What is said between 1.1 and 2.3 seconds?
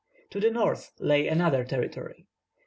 another territory.